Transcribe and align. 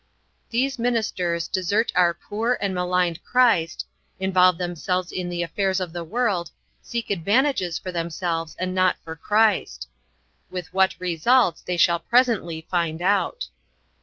These 0.49 0.79
ministers 0.79 1.47
desert 1.47 1.91
our 1.93 2.15
poor 2.15 2.57
and 2.59 2.73
maligned 2.73 3.23
Christ, 3.23 3.85
involve 4.19 4.57
themselves 4.57 5.11
in 5.11 5.29
the 5.29 5.43
affairs 5.43 5.79
of 5.79 5.93
the 5.93 6.03
world, 6.03 6.49
seek 6.81 7.11
advantages 7.11 7.77
for 7.77 7.91
themselves 7.91 8.55
and 8.57 8.73
not 8.73 8.97
for 9.03 9.15
Christ. 9.15 9.87
With 10.49 10.73
what 10.73 10.95
results 10.97 11.61
they 11.61 11.77
shall 11.77 11.99
presently 11.99 12.61
find 12.67 12.99
out. 12.99 13.49